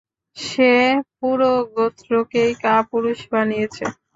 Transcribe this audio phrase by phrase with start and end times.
[0.37, 0.71] সে
[1.15, 3.83] পুরো গোত্রকেই কাপুরুষ বানিয়েছে।